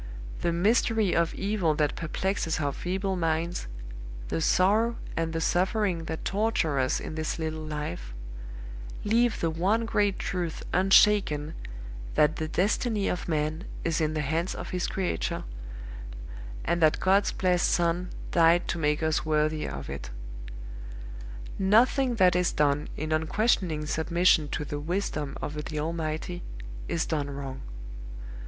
[0.41, 3.67] The mystery of Evil that perplexes our feeble minds,
[4.29, 8.11] the sorrow and the suffering that torture us in this little life,
[9.03, 11.53] leave the one great truth unshaken
[12.15, 15.43] that the destiny of man is in the hands of his Creator,
[16.65, 20.09] and that God's blessed Son died to make us worthier of it.
[21.59, 26.41] Nothing that is done in unquestioning submission to the wisdom of the Almighty
[26.87, 27.61] is done wrong.